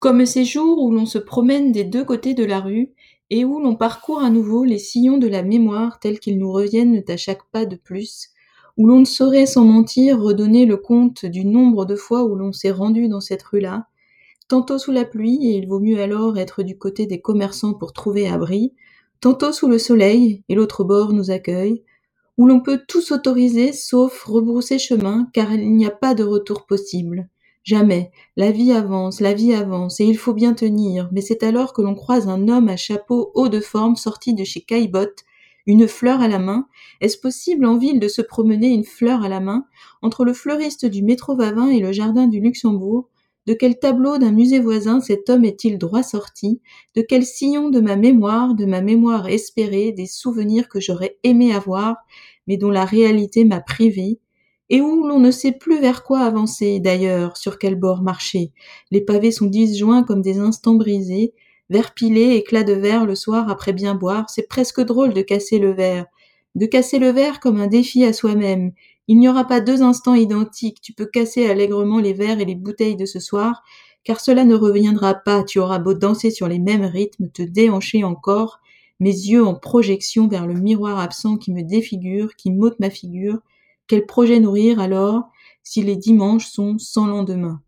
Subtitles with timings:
[0.00, 2.88] Comme ces jours où l'on se promène des deux côtés de la rue
[3.28, 7.04] et où l'on parcourt à nouveau les sillons de la mémoire tels qu'ils nous reviennent
[7.06, 8.30] à chaque pas de plus,
[8.78, 12.50] où l'on ne saurait sans mentir redonner le compte du nombre de fois où l'on
[12.50, 13.88] s'est rendu dans cette rue-là,
[14.48, 17.92] tantôt sous la pluie, et il vaut mieux alors être du côté des commerçants pour
[17.92, 18.72] trouver abri,
[19.20, 21.84] tantôt sous le soleil, et l'autre bord nous accueille,
[22.38, 26.64] où l'on peut tout s'autoriser sauf rebrousser chemin, car il n'y a pas de retour
[26.64, 27.28] possible.
[27.62, 28.10] Jamais.
[28.36, 31.82] La vie avance, la vie avance, et il faut bien tenir, mais c'est alors que
[31.82, 35.24] l'on croise un homme à chapeau haut de forme sorti de chez Caillebotte,
[35.66, 36.66] une fleur à la main.
[37.00, 39.66] Est-ce possible en ville de se promener une fleur à la main
[40.02, 43.08] entre le fleuriste du métro Vavin et le jardin du Luxembourg?
[43.46, 46.60] De quel tableau d'un musée voisin cet homme est-il droit sorti?
[46.96, 51.52] De quel sillon de ma mémoire, de ma mémoire espérée, des souvenirs que j'aurais aimé
[51.54, 51.96] avoir,
[52.46, 54.18] mais dont la réalité m'a privé?
[54.70, 58.52] Et où l'on ne sait plus vers quoi avancer, d'ailleurs, sur quel bord marcher.
[58.92, 61.34] Les pavés sont disjoints comme des instants brisés,
[61.70, 65.72] verre pilé, de verre le soir après bien boire, c'est presque drôle de casser le
[65.72, 66.06] verre.
[66.54, 68.72] De casser le verre comme un défi à soi-même.
[69.08, 72.54] Il n'y aura pas deux instants identiques, tu peux casser allègrement les verres et les
[72.54, 73.62] bouteilles de ce soir,
[74.04, 78.04] car cela ne reviendra pas, tu auras beau danser sur les mêmes rythmes, te déhancher
[78.04, 78.60] encore,
[79.00, 83.40] mes yeux en projection vers le miroir absent qui me défigure, qui m'ôte ma figure,
[83.90, 85.24] quel projet nourrir alors
[85.64, 87.60] si les dimanches sont sans lendemain?